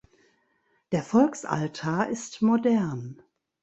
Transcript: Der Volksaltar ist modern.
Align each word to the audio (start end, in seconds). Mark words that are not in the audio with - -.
Der 0.93 1.03
Volksaltar 1.03 2.09
ist 2.09 2.41
modern. 2.41 3.21